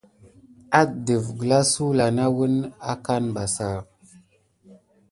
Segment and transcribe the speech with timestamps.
[0.79, 2.59] Adef gəlva sulà nà wune
[2.91, 3.45] akane ɓa.